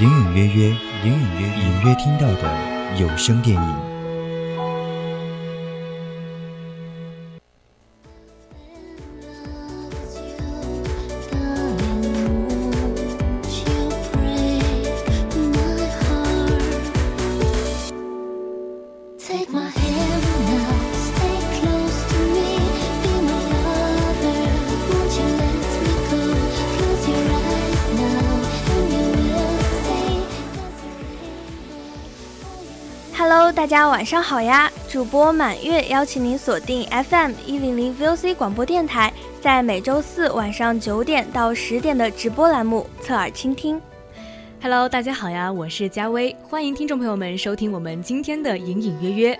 [0.00, 0.68] 隐隐约约，
[1.04, 2.48] 隐隐约隐约听到的
[2.96, 3.87] 有声电影。
[34.08, 34.72] 上好呀！
[34.88, 43.76] 主播满月邀请您锁定 FM 一零零 VOC 广播电台，在每周四晚上九点到十点的直播栏目《侧耳倾听》。
[44.62, 49.38] Hello，大家好呀，我是佳薇，欢迎听众朋友们收听我们今天的隐隐约约。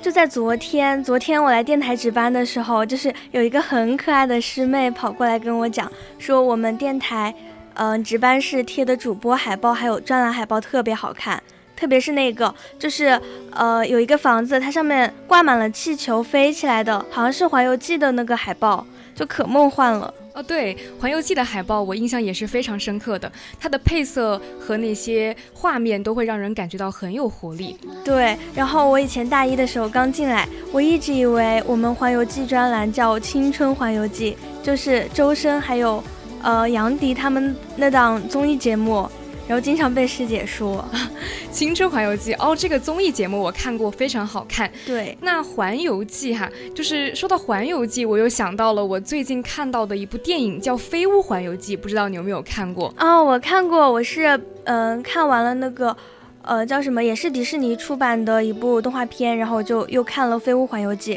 [0.00, 7.34] 就在昨天，昨天我来电台值班的时候，就是有一个很可爱的师妹跑过来跟我讲，说我们电台，
[7.74, 11.42] 嗯，值班室贴的主播海报还有专栏海报特别好看。
[11.80, 13.18] 特别是那个，就是
[13.52, 20.12] 呃，有一个房子，它上面挂满了气球飞起来的，好像是《环游记》的那个海报，就可梦幻了。
[20.34, 27.74] 哦，对，《环游记》的海报我印象也是非常深刻的，它的配色和那些画面都会让人感觉到很有活力。
[28.04, 36.04] 对，然后我以前大一的时候刚进来，我一直以为我们《环游记》专栏叫《青春环游记》，就是周深还有
[36.42, 39.08] 呃杨迪他们那档综艺节目。
[39.50, 40.84] 然后经常被师姐说，
[41.50, 44.70] 《青春环游记》哦，这个综艺节目我看过，非常好看。
[44.86, 52.94] 对，那《环游记》哈，就是说到《环游记》，我又想到了我最近看到的一部电影，叫《飞屋环游记》，不知道你有没有看过？
[52.96, 55.96] 哦，我看过，我是嗯看完了那个，
[56.42, 61.16] 呃叫什么，也是迪士尼出版的一部动画片，然后就又看了《飞屋环游记》。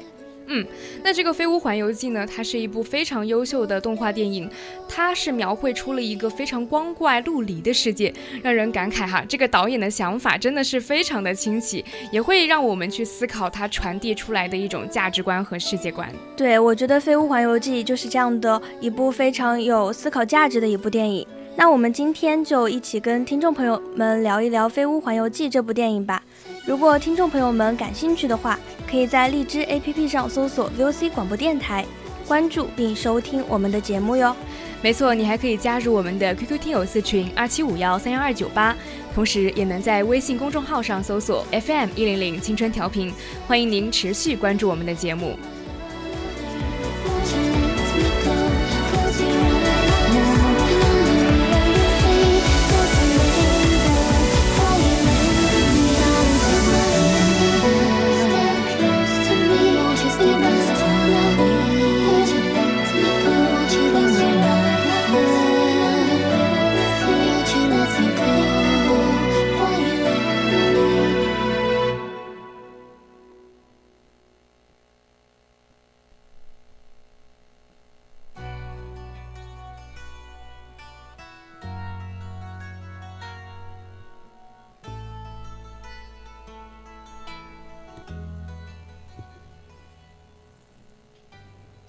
[0.55, 0.63] 嗯，
[1.03, 4.47] 那这个《飞屋环游记》呢，它是一部非常优秀的动画电影，
[4.87, 16.07] 它是描绘出了一个非常光怪陆离的世界，让人感慨哈，这个导演的想法真的是非常的清奇，也会让我们去思考他传递出来的一种价值观和世界观。
[16.37, 21.25] 对，我觉得《飞屋环游记》就是这样的一部非常有思考价值的一部电影。
[21.55, 26.21] 那我们今天就一起跟听众朋友们聊一聊《飞屋环游记》这部电影吧。
[26.65, 28.59] 如果听众朋友们感兴趣的话，
[28.89, 31.85] 可以在荔枝 APP 上搜索 VOC 广播电台，
[32.27, 34.35] 关注并收听我们的节目哟。
[34.81, 38.75] 没错，你还可以加入我们的 QQ 听友四群二七五幺三幺二九八，
[39.13, 43.13] 同时也能在微信公众号上搜索 FM 一零零青春调频，
[43.47, 45.37] 欢迎您持续关注我们的节目。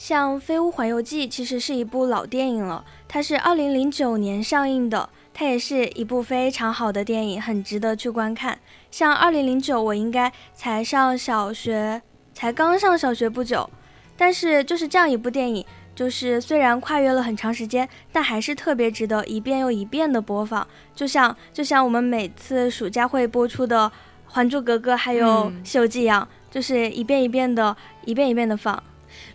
[0.07, 8.59] 像《飞屋环游记》其实是一部老电影了，它是二零零九年上映的，它也是一部非常好的电影，很值得去观看。
[8.91, 12.03] 像二零零九，我应该才上小学，
[12.35, 13.71] 才刚上小学不久，
[14.15, 15.65] 但是就是这样一部电影，
[15.95, 20.69] 就是虽然跨越了很长时间，但还是特别值得一遍又一遍的播放。
[20.95, 23.91] 就像就像我们每次暑假会播出的
[24.27, 25.27] 《还珠格格》还有
[25.67, 27.75] 《西游记》一样，就是一遍一遍的，
[28.05, 28.83] 一遍一遍的放。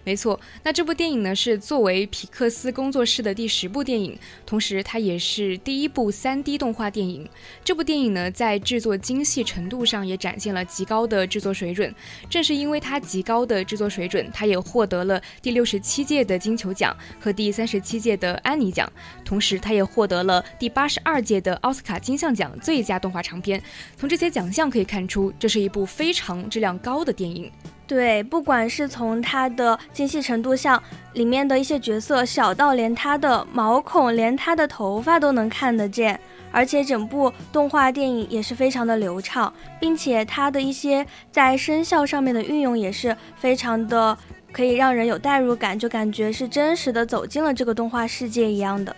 [0.10, 7.30] 没错，那这部电影呢是作为皮克斯工作室的第十部电影，同时它也是第一部 3D 动画电影。
[7.64, 11.94] 这部电影呢在制作精细程度上也展现了极高的制作水准。
[12.28, 18.92] 正是因为它极高的制作水准，它也获得了第六十七届的金球奖和第三十七届的安妮奖，
[19.24, 23.62] 同时它也获得了第八十二届的奥斯卡金像奖最佳动画长片。
[23.96, 27.52] 从这些奖项可以看出，这是一部非常质量高的电影。
[27.90, 30.82] 对，不管是从它的精细程度，像
[31.14, 36.20] 里面的一些角色小到连它的毛孔、连它的头发都能看得见，
[36.52, 44.16] 而且整部动画电影也是非常的流畅，并且它的一些在声效上面的运用也是非常的
[44.54, 48.96] 可以让人有代入感，就感觉是真实的走进了这个动画世界一样的。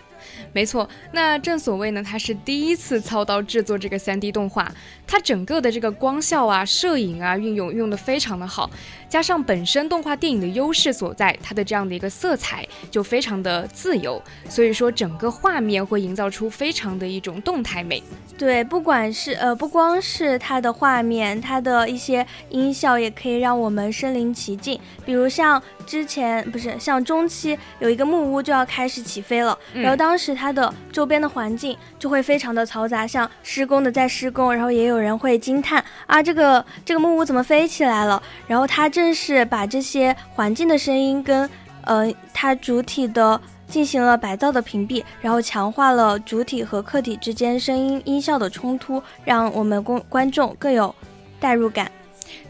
[0.52, 4.70] 没错，那正所谓呢，他是第一次操刀制作这个 3D 动画，
[5.06, 8.70] 它整个的这个光效啊、摄影啊运用用的非常的好，
[9.08, 18.02] 加上本身动画电影的优势所在，它的这样的一个色彩就非常的自由，所以说整个画面会营造出非常的一种动态美。
[18.36, 38.22] 对，不管是呃不光是它的画面，它的一些音效也可以让我们身临其境，比如像之前不是像中期有一个木屋就要开始起飞了，然后当当时它的周边的环境就会非常的嘈杂，像施工的在施工，然后也有人会惊叹啊，这个这个木屋怎么飞起来了？
[38.46, 41.48] 然后它正是把这些环境的声音跟
[41.84, 50.94] 呃它主体的进行了白噪的屏蔽，然后强化了主体和客体之间声音音效的冲突，让我们观观众更有
[51.40, 51.90] 代入感。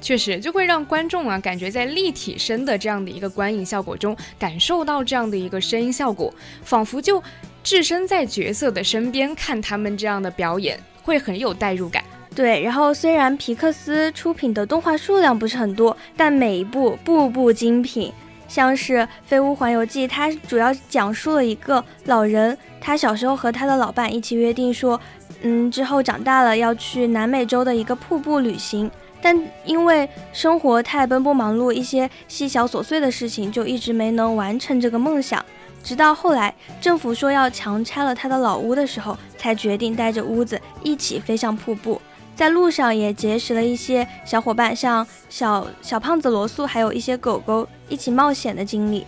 [0.02, 7.22] 确实，就会让观众啊感觉在立体声的这样的一个观影效果中，感受到这样的一个声音效果，仿佛就。
[7.64, 12.02] 置身在角色的身边看他们这样的表演，会很有代入感。
[12.34, 18.12] 对，然后虽然皮克斯出品的动画数量不是很多，但每一部部部精品。
[18.48, 25.00] 像是《飞屋环游记》，它主要讲述了一个老人，他小时候和他的老伴一起约定说，
[25.42, 28.90] 嗯，之后长大了要去南美洲的一个瀑布旅行，
[29.22, 35.42] 但因为生活太奔波忙碌，一些细小琐碎的事情，就一直没能完成这个梦想。
[35.84, 42.02] 直到后来，政府说要强拆了他的老屋的时候，才决定带着屋子一起飞向瀑布。
[42.34, 49.06] 在路上也结识了一些小伙伴，像小小胖子罗素，还有一些狗狗一起冒险的经历。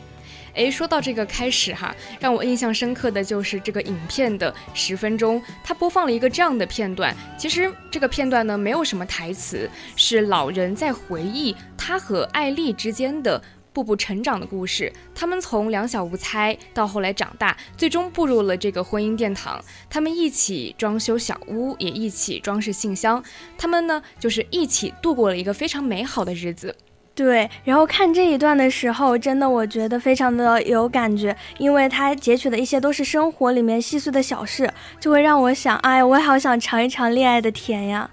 [0.54, 7.14] 诶，说到这个开始哈，让我印象深刻的就是这个影片的十分钟，它播放了一个这样的片段。
[7.38, 13.42] 其实这个片段呢，没有什么台词，是老人在回忆他和艾丽之间的。
[13.74, 19.60] 步步成长的故事，他们从两小无猜到后来长大，最终步入了这个婚姻殿堂。
[19.90, 23.20] 他们一起装修小屋，也一起装饰信箱。
[23.58, 26.76] 他们呢，就是一起度过了一个非常美好的日子。
[27.14, 34.68] 对，然后看这一段的时候，真的我觉得非常的有感觉，因为他截取的一些都是生活里面细碎的小事，
[34.98, 38.10] 就会让我想，哎，我也好想尝一尝恋爱的甜呀。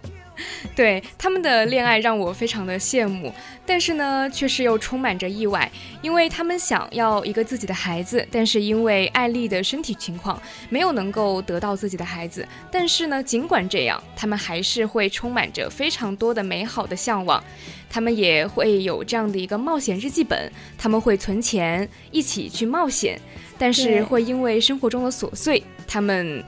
[0.75, 3.33] 对他们的恋爱让我非常的羡慕，
[3.65, 5.69] 但是呢，却是又充满着意外，
[6.01, 12.47] 因为他们想要一个自己的孩子，但是因为艾丽的身体情况，没有能够得到自己的孩子。
[12.71, 17.43] 但是呢，尽管这样，他们还是会充满着非常多的美好的向往，
[17.89, 23.19] 他们也会有这样的一个冒险日记本，他们会存钱一起去冒险，
[23.57, 26.43] 但是会因为生活中的琐碎，他们。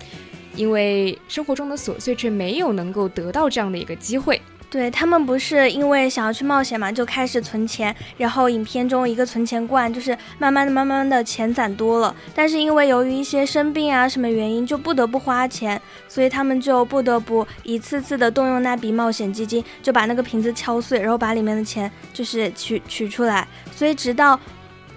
[0.56, 4.42] 因为生活中的琐碎，却没有能够得到这样的一个机会。
[4.70, 7.96] 对他们不是因为想要去冒险嘛，就开始存钱。
[8.18, 12.16] 然后影片中一个存钱罐，就是慢慢的、慢慢的钱攒多了。
[12.34, 23.48] 但是因为由于一些生病啊什么原因，就不得不花钱，所以他们就不得不一次次的动用那笔冒险基金，就把那个瓶子敲碎，然后把里面的钱就是取取出来。
[23.76, 24.40] 所以直到。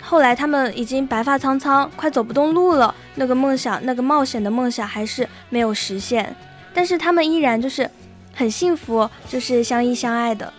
[0.08, 2.94] 后来他们已经白发苍苍，快走不动路了。
[3.16, 6.36] 那个梦想，那个冒险的梦想还是没有实现，
[6.72, 7.90] 但是他们依然就是
[8.32, 10.52] 很幸福，就是相依相爱的。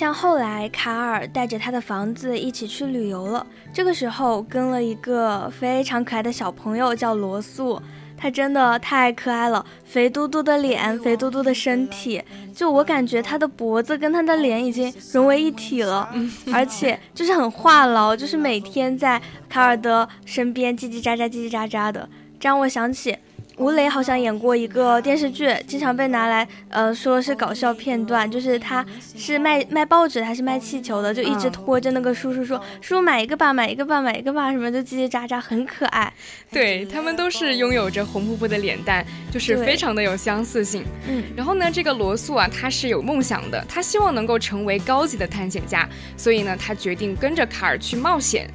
[0.00, 7.78] 像后来卡尔带着他的房子一起去旅游了，这个时候跟了一个非常可爱的小朋友叫罗素。
[8.16, 12.22] 他真的太可爱了，肥嘟嘟的脸，肥嘟嘟的身体，
[12.54, 16.08] 就我感觉他的脖子跟他的脸已经融为一体了，
[16.50, 23.14] 而且就是很话痨，就是每天在卡尔的身边叽叽喳喳、叽叽喳喳的，这让我想起。
[23.60, 36.10] 吴磊好像演过一个电视剧，经常被拿来呃说是搞笑片段，就是他是卖卖报纸还是卖气球的，就一直拖着那个叔叔说：“叔叔买一个吧，买一个吧，买一个吧，什么就叽叽喳喳，很可爱。”
[36.50, 40.82] 对他们都是拥有着红扑扑的脸蛋，就是非常的有相似性。
[41.06, 45.86] 嗯，然后呢，这个罗素啊，他是有梦想的，他希望能够成为高级的探险家，
[46.16, 48.50] 所以呢，他决定跟着卡尔去冒险。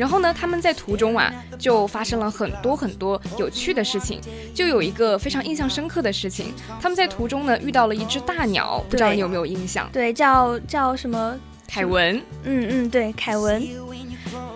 [0.00, 4.18] 然后呢，他们在途中啊，就发生了很多很多有趣的事情。
[4.54, 9.86] 就有一个非常印象深刻的事情，他们在途中呢遇到了一只大鸟，不知道你有没有印象？
[9.92, 11.38] 对，叫叫什么？
[11.68, 12.16] 凯文。
[12.44, 13.62] 嗯嗯，对，凯文。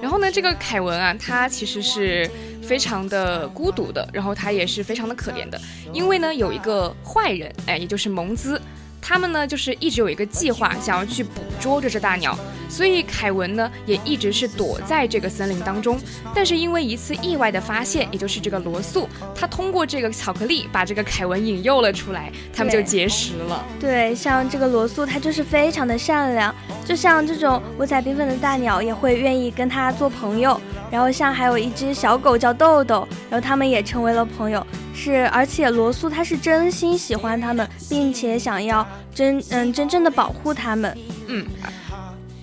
[0.00, 2.26] 然后呢，这个凯文啊，他其实是
[2.62, 5.60] 非常的孤独的，然后他也是非常的可怜的，
[5.92, 8.58] 因为呢，有一个坏人，哎，也就是蒙兹。
[9.06, 12.34] 他们呢，就是一直有一个计划，想要去捕捉这只大鸟，
[12.70, 16.00] 所以凯文呢，也一直是躲在这个森林当中。
[16.34, 23.62] 但是因为一次意外的发现，也就是这个罗素，他通过这个巧克力把这个凯文引诱了出来，他们就结识了。
[23.78, 26.54] 对，像这个罗素，他就是非常的善良，
[26.86, 30.58] 就像这种五彩缤纷的大鸟，也会愿意跟他做朋友。
[30.94, 34.64] 然后像还有一只小狗叫豆豆，然后他们也成为了朋友。
[34.94, 40.96] 是，而且罗素他是真心喜欢他们，并且想要真嗯真正的保护他们。
[41.26, 41.44] 嗯，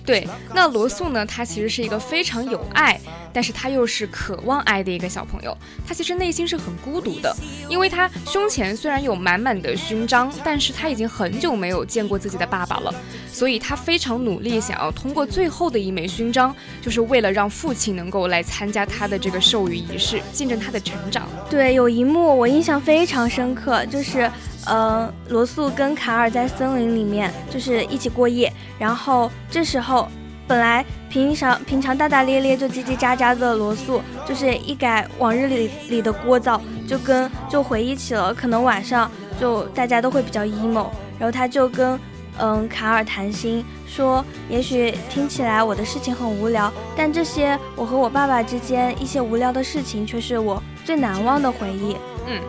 [0.04, 0.26] 对。
[0.54, 1.24] 那罗素呢？
[1.24, 3.00] 他其实是一个非常有爱。
[3.34, 5.56] 但是他又是渴望爱的一个小朋友，
[5.88, 7.34] 他其实内心是很孤独的，
[7.66, 12.94] 因为他胸前虽然有满满的勋章，但是他已经很久没有见过自己的爸爸了，
[13.32, 21.26] 所以他非常努力，想要通过最后的一枚勋章，就是为了让父亲能够来参加他的这个授予仪式，见证他的成长。
[21.48, 24.30] 对，有一幕我印象非常深刻，就是，
[24.66, 30.08] 呃，罗素跟卡尔在森林里面就是一起过夜，然后这时候。
[30.44, 40.88] 本来平常平常大大咧咧就叽叽喳喳的罗素，就是一改往日里里的聒噪，就跟就回忆起了可能晚上就大家都会比较 emo，
[41.18, 41.98] 然后他就跟
[42.38, 51.96] 嗯卡尔谈心，说也许听起来我的事情很无聊，但这些我和我爸爸之间一些无聊的事情却是我最难忘的回忆。
[52.26, 52.42] 嗯。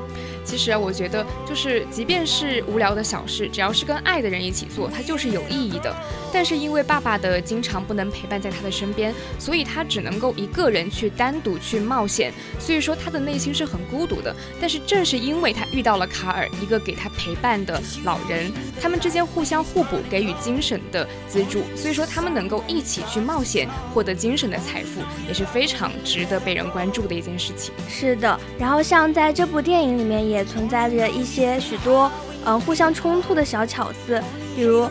[0.43, 5.95] 其实我觉得，就是即便是无聊的小事，只要是跟爱的人一起做，它就是有意义的。
[6.33, 12.33] 但是因为爸爸的经常不能陪伴在他的身边，所以他只能够一个人去单独去冒险。
[12.59, 14.35] 所以说他的内心是很孤独的。
[14.59, 27.71] 但是正是因为他遇到了卡尔，一个给他陪伴的老人，他们之间互相互补，给予精神的资助，所以说他们能够一起去冒险，获得精神的财富，也是非常值得被人关注的一件事情。
[27.87, 30.32] 是的，然后像在这部电影里面。
[30.45, 32.09] 存在着一些许多
[32.45, 34.23] 嗯互相冲突的小巧思，
[34.55, 34.87] 比如，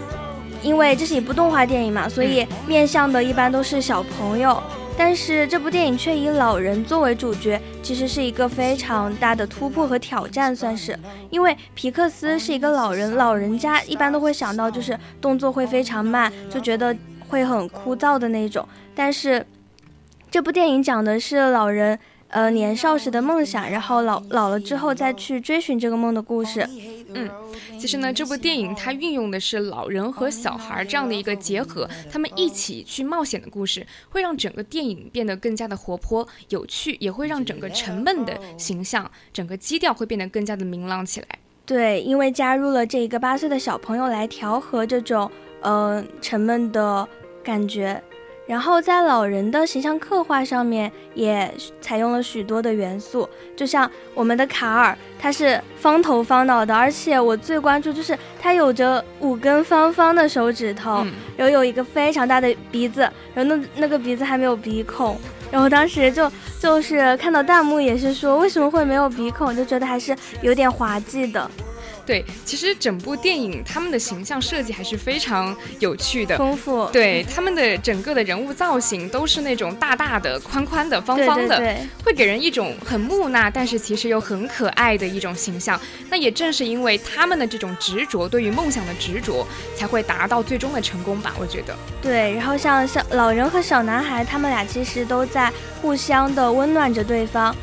[0.62, 4.62] 因为这是一部动画电影嘛，所以面向的一般都是小朋友，
[4.98, 10.98] 但是这部电影却以老人作为主角，其实是一个非常大的突破和挑战，算是。
[11.30, 16.94] 因为皮克斯是一个老人，老人家一般都会想到就是动作会非常慢，就觉得
[17.28, 19.44] 会很枯燥的那种，但是
[20.30, 21.98] 这部电影讲的是老人。
[22.32, 26.66] 呃，年少时的梦想，然后老老了之后再去追寻这个梦的故事。
[27.14, 27.28] 嗯，
[27.78, 41.26] 其实呢，这部电影它运用的是老人和小孩这样的一个结合，他们一起去冒险的故事，会让整个电影变得更加的活泼有趣，也会让整个沉闷的形象，整个基调会变得更加的明朗起来。
[41.66, 47.06] 对，因为加入了这一个八岁的小朋友来调和这种呃沉闷的
[47.44, 48.02] 感觉。
[48.52, 61.02] 然后在老人的形象刻画上面也采用了许多的元素，就像我们的卡尔，他是方头方脑的，而且我最关注就是他有着五根方方的手指头，
[61.34, 63.00] 然后有一个非常大的鼻子，
[63.32, 65.16] 然后那那个鼻子还没有鼻孔，
[65.50, 66.30] 然后当时就
[66.60, 71.50] 就是看到弹幕也是说为什么会没有鼻孔，就觉得还是有点滑稽的。
[72.04, 76.86] 对，其实整部电影他们的形象设计还是非常有趣的，丰富。
[76.86, 85.80] 对，他们的整个的人物造型都是那种大大的、宽宽的、方方的，会给人一种很木讷，但是其实又很可爱的一种形象。
[86.10, 91.32] 那也正是因为他们的这种执着，对于梦想的执着，才会达到最终的成功吧？
[91.38, 91.76] 我觉得。
[92.02, 97.54] 对，然后像像老人和小男孩，他们俩其实都在互相的温暖着对方。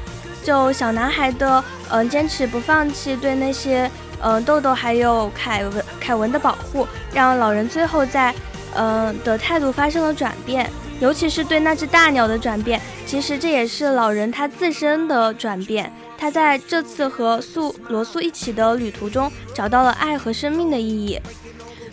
[0.41, 3.91] 就小男孩的嗯坚持不放弃，对那些。
[4.21, 8.33] 嗯，豆豆还有凯文凯文的保护，让老人最后在
[8.75, 12.79] 嗯的态度发生了转变，尤其是对那只大鸟的转变。
[13.05, 15.91] 其实这也是老人他自身的转变。
[16.17, 21.17] 他在这次和素罗素一起的旅途中，找到了爱和生命的意义。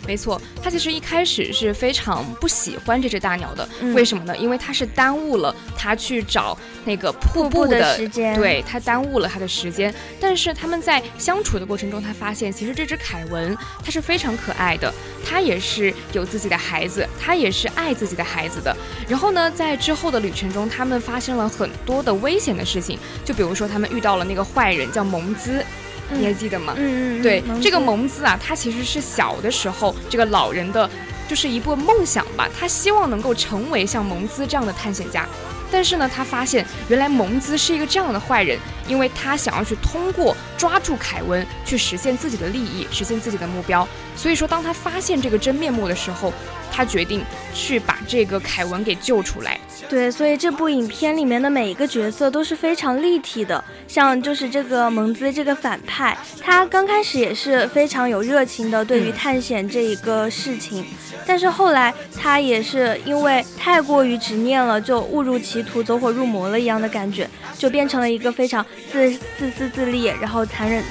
[0.07, 4.35] 没错，他其实一开始是非常不喜欢这只大鸟的，为什么呢？
[4.37, 9.93] 因为他是耽误了他去找那个瀑布的时间，对他耽误了他的时间。
[10.19, 14.91] 但是他们在相处的过程中，他发现其实这只凯文他是非常可爱的，
[15.25, 18.75] 他也是有自己的孩子，他也是爱自己的孩子的。
[19.09, 25.61] 然后呢，在之后的旅程中，他们发生了很多的危险的事情，就比如说他们遇到了那个坏人叫蒙兹。
[26.09, 26.73] 你还记得吗？
[26.77, 30.89] 嗯嗯，对，这个蒙兹啊，他其实是小的时候这个老人的，
[31.27, 35.27] 就是一部梦想吧，他希望能够成为像蒙兹这样的探险家。
[35.69, 43.85] 但是呢，他发现原来蒙兹是一个这样的坏人，因为他想要去通过抓住凯文去实现自己的利益，实现自己的目标。
[44.15, 46.31] 所以说，当他发现这个真面目的时候，
[46.77, 47.23] 他决定
[47.55, 49.59] 去把这个凯文给救出来。
[49.89, 60.85] 对，所以这部影片里面的每一个角色都是非常立体的，像就是这个蒙兹这个反派，他刚开始也是非常有热情的，对于探险这一个事情，
[61.25, 69.09] 但是后来他也是因为太过于执念了，就误入歧途，走火入魔了一样的感觉，就变成了一个非常自
[69.39, 70.83] 自私自利，然后残忍、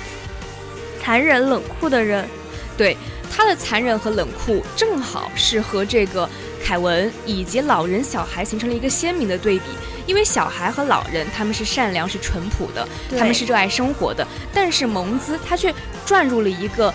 [1.01, 2.27] 残忍冷酷的人。
[2.79, 2.95] 对
[3.31, 6.29] 他的残忍和冷酷，正好是和这个。
[6.65, 9.67] 凯文以及老人、小孩形成了一个鲜明的对比，
[10.05, 15.73] 因为小孩和老人他们是善良、是淳朴的，他们是热爱生活的，但是蒙兹他却
[16.05, 16.93] 转入了一个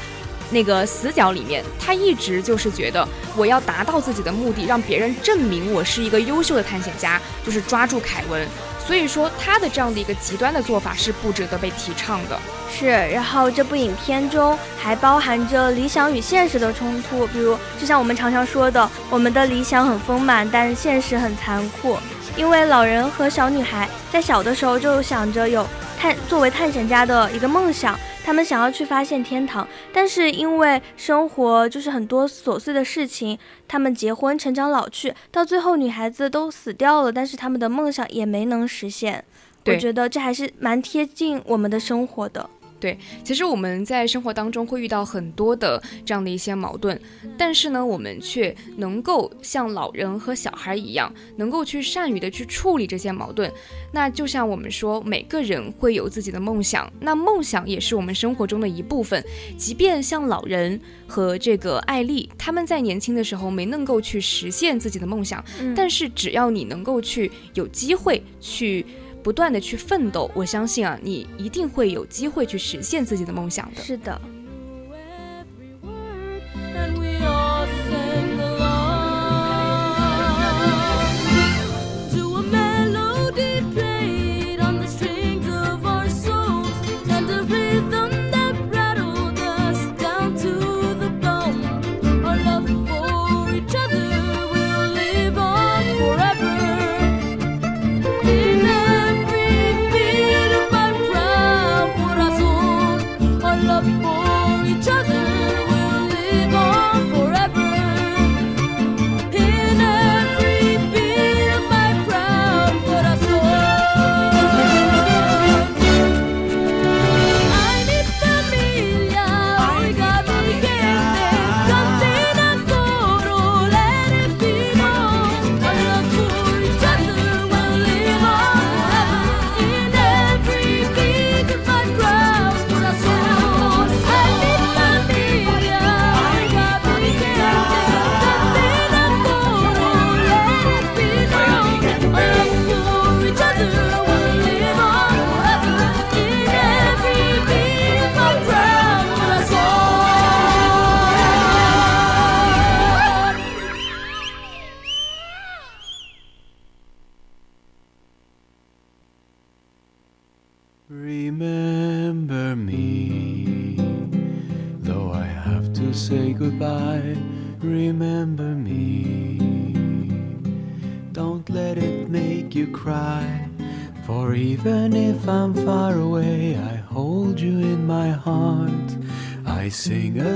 [0.50, 8.46] 那个死角里面，他一直就是觉得我要达到自己的目的，让别人证明我是一个优秀的探险家，就是抓住凯文。
[8.92, 12.38] 所以说，他的这样的一个极端的做法是不值得被提倡的。
[12.70, 21.98] 是，然后这部影片中还包含着理想与现实的冲突，比如就像我们常常说的，我们的理想很丰满，但现实很残酷。
[22.36, 25.66] 因为老人和小女孩在小的时候就想着有
[26.02, 27.96] 探作为探险家的一个梦想。
[28.24, 33.38] 他们想要去发现天堂，但是因为生活就是很多琐碎的事情，
[33.68, 39.24] 他们结婚、成长、老去，到最后女孩子都死掉了，但是他们的梦想也没能实现。
[39.66, 42.50] 我觉得这还是蛮贴近我们的生活的。
[42.82, 47.00] 对，其实我们在生活当中会遇到很多的这样的一些矛盾，
[47.38, 53.50] 但是呢，我们却能够像老人和小孩一样，能够去善于的去处理这些矛盾。
[53.94, 59.24] 那就像我们说，每个人会有自己的梦想，那梦想也是我们生活中的一部分。
[59.56, 68.84] 即便像老人和这个艾丽，他们在年轻的时候没能够去实现自己的梦想，但是只要你能够去有机会去。
[69.24, 73.82] 不断的去奋斗，我相信啊，你一定会有机会去实现自己的梦想的。
[73.82, 74.20] 是的。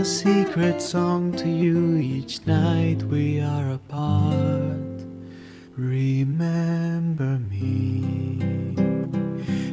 [0.05, 4.97] Secret song to you each night we are apart.
[5.75, 8.75] Remember me.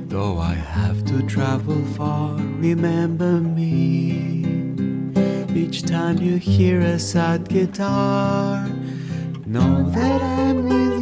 [0.08, 4.34] Though I have to travel far, remember me.
[5.54, 8.68] Each time you hear a sad guitar,
[9.46, 11.01] Know that I'm with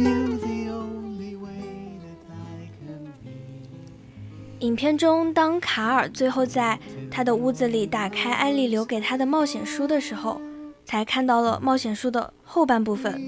[4.61, 10.39] 影片中，当卡尔最后在他的屋子里打开艾丽留给他的冒险书的时候，
[10.85, 13.19] 才看到了冒险书的后半部分。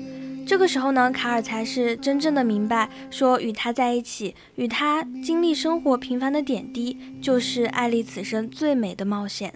[0.46, 9.56] 这个时候呢，卡尔才是真正的明白，说与他在一起，与他经历生活平凡的点滴，就是艾丽此生最美的冒险。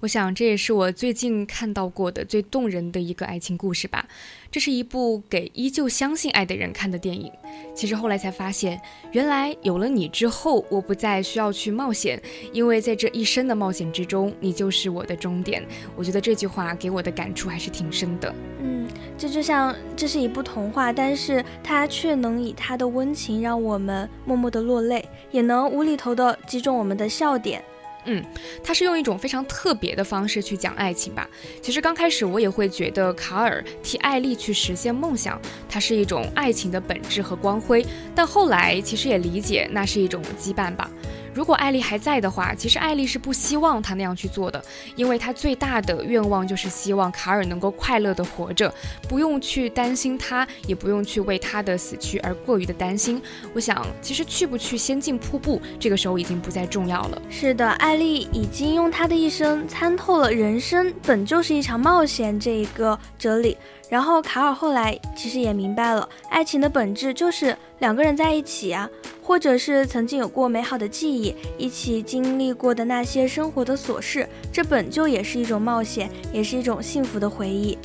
[0.00, 4.08] 我想这也是我最近看到过的最动人的一个爱情故事吧。
[4.50, 7.30] 这是一部给依旧相信爱的人看的电影。
[7.74, 8.80] 其实后来才发现，
[9.12, 12.20] 原来有了你之后，我不再需要去冒险，
[12.52, 15.62] 因为在这一生的冒险之中，你就是我的终点。
[15.94, 18.34] 我觉得这句话给我的感触还是挺深的。
[18.62, 27.62] 嗯，这就像这是一部童话，但是它却能以它的温情让我们默默的落泪，也能无厘头的击中我们的笑点。
[28.06, 28.24] 嗯，
[28.64, 31.28] 他是用一种非常特别的方式去讲爱情吧。
[31.60, 37.84] 其实刚开始我也会觉得卡尔替艾丽去实现梦想，它是一种爱情的本质和光辉。
[38.14, 40.90] 但后来其实也理解那是一种羁绊吧。
[41.32, 44.62] 如果艾丽还在的话，其实艾丽是不希望他那样去做的，
[44.96, 48.72] 因为她最大的愿望就是希望卡尔能够快乐的活着，
[49.08, 53.22] 不用去担心他，也不用去为他的死去而过于的担心。
[53.54, 57.22] 我想，其实去不去仙境瀑布，这个时候已经不再重要了。
[57.30, 63.56] 是的，艾丽已经用她的一生参透了人生本就是一场冒险这一个哲理。
[63.90, 68.88] 然后卡尔后来其实也明白了，爱情的本质就是两个人在一起啊。
[69.22, 77.78] 或者是曾经有过美好的记忆，一起经历过的那些生活的琐事，这本就也是一种冒险，也是一种幸福的回忆。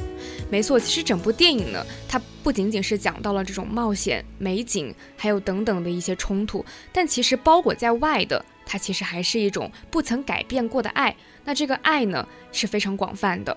[0.50, 11.16] 没错，其实整部电影呢，它不仅仅是讲到了这种冒险、美景，还有等等的一些冲突，但其实包裹在外的，它其实还是一种不曾改变过的爱。
[11.44, 13.56] 那这个爱呢，是非常广泛的。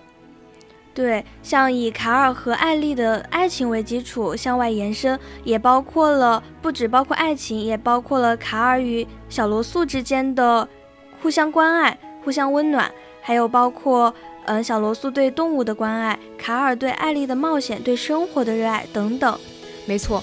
[0.99, 10.67] 对，像以卡尔和艾丽的爱情为基础向外延伸，也包括了不只包括爱情，也包括了卡尔与小罗素之间的
[11.21, 19.39] 互相关爱、互相温暖，还有包括嗯小罗素对动物的关爱，卡尔对艾丽的冒险、对生活的热爱等等。
[19.85, 20.21] 没错。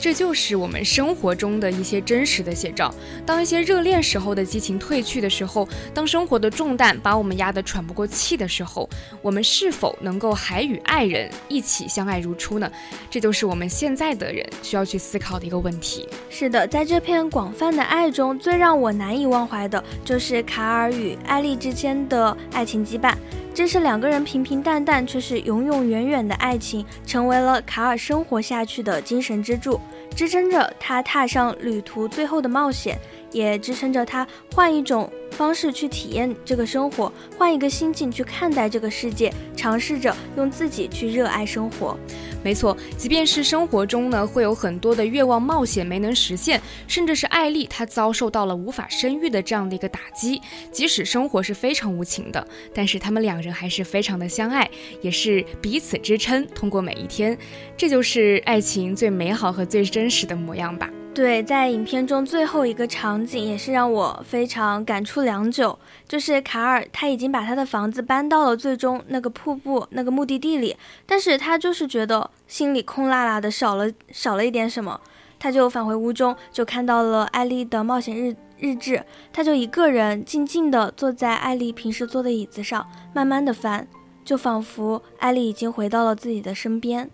[0.00, 2.94] 这就是我们生活中的一些真实的写照。
[3.26, 8.88] 当一些热恋时候的激情褪去的时候，当生活的重担把我们压得喘不过气的时候，
[9.20, 12.70] 我们是否能够还与爱人一起相爱如初呢？
[13.10, 16.08] 这就是我们现在的人需要去思考的一个问题。
[16.30, 23.14] 是的，在这片广泛的爱中，最让我难以忘怀的就是卡尔与艾丽之间的爱情羁绊。
[23.58, 29.80] 这是两个人平平淡淡却是永永远远的爱情，成为了卡尔生活下去的精神支柱，
[30.14, 32.96] 支撑着他踏上旅途最后的冒险，
[33.32, 35.10] 也支撑着他换一种。
[35.32, 41.96] 方式去体验这个生活，换一个心境去看待这个世界，尝试着用自己去热爱生活。
[42.42, 50.42] 没错，即便是生活中呢，会有很多的愿望冒险没能实现，甚至是艾丽她遭受到了无法生育的这样的一个打击。
[50.72, 54.68] 即使生活是非常无情的，但是他们两人还是非常的相爱，
[55.02, 57.38] 也是彼此支撑，通过每一天。
[57.76, 60.90] 这就是爱情最美好和最真实的模样吧。
[61.18, 65.76] 对，在影片中最后一个场景也是让我非常感触良久，
[66.06, 70.76] 就是卡尔他已经把他的房子搬到了最终那个瀑布那个目的地里，
[71.06, 75.00] 但是他就是觉得心里空落落的，少了少了一点什么，
[75.40, 83.88] 他就返回屋中，就看到了艾丽的冒险日日志，他就一个人静静地坐在艾丽平时坐的椅子上，慢慢的翻，
[84.24, 87.10] 就仿佛艾丽已经回到了自己的身边。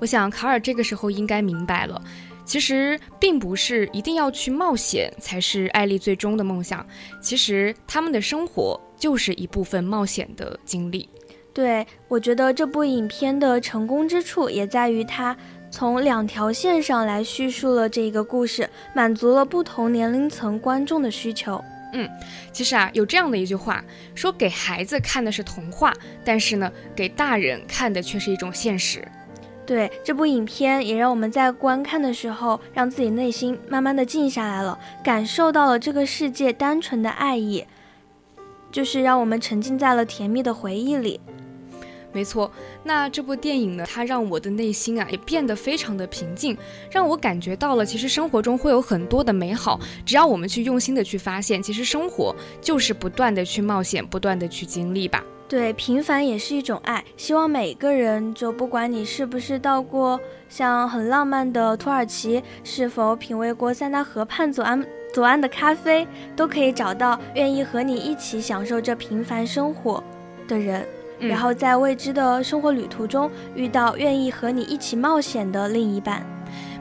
[0.00, 2.02] 我想卡尔这个时候应该明白了。
[2.44, 6.86] 其实并不是一定要去冒险才是艾丽最终的梦想。
[7.20, 11.08] 其实他们的生活就是一部分冒险的经历。
[11.52, 15.36] 对我觉得这部影片的成功之处也在于它
[15.70, 21.62] 从两条线上来叙述了这个故事，满足了不同年龄层观众的需求。
[21.92, 22.10] 嗯，
[22.52, 23.84] 其实啊，有这样的一句话
[24.16, 29.06] 说：给孩子看的是童话，但是呢，给大人看的却是一种现实。
[29.66, 37.64] 对这部影片，也让我们在观看的时候，让自己内心慢慢的静下来了，感受到了这个世界单纯的爱意，
[38.70, 41.20] 就是让我们沉浸在了甜蜜的回忆里。
[42.12, 42.48] 没错，
[42.84, 46.56] 那这部电影呢，它让我的内心啊也变得非常的平静，
[46.88, 55.24] 让我感觉到了，其实生活中会有很多的美好，只要我们去用心的去发现，其实生活就是不断的去冒险，不断的去经历吧。
[55.46, 57.04] 对，平凡也是一种爱。
[57.16, 70.02] 希望每个人，就不管你是不是到过像很浪漫的土耳其，是否品味过塞纳河畔左岸左岸的咖啡，都可以找到愿意和你一起享受这平凡生活
[70.48, 70.84] 的人。
[71.20, 76.26] 然后在未知的生活旅途中遇到愿意和你一起冒险的另一半。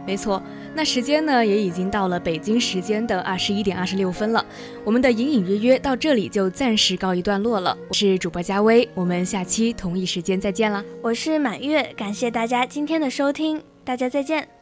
[0.06, 0.42] 没错，
[0.76, 4.44] 那时间呢也已经到了北京时间的二十一点二十六分了，
[4.84, 7.78] 我们的隐隐约约到这里就暂时告一段落了。
[7.90, 10.84] 我是主播佳薇，我们下期同一时间再见啦。
[11.02, 14.53] 我是满月，感谢大家今天的收听，大家再见。